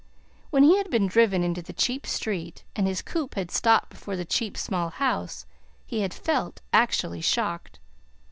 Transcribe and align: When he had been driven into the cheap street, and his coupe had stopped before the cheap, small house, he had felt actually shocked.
When 0.49 0.63
he 0.63 0.77
had 0.77 0.89
been 0.89 1.05
driven 1.05 1.43
into 1.43 1.61
the 1.61 1.73
cheap 1.73 2.07
street, 2.07 2.63
and 2.75 2.87
his 2.87 3.03
coupe 3.03 3.35
had 3.35 3.51
stopped 3.51 3.91
before 3.91 4.15
the 4.15 4.25
cheap, 4.25 4.57
small 4.57 4.89
house, 4.89 5.45
he 5.85 5.99
had 5.99 6.11
felt 6.11 6.59
actually 6.73 7.21
shocked. 7.21 7.77